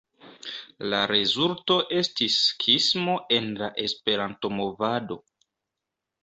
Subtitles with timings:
[0.93, 5.21] La rezulto estis skismo en la esperanto-movado.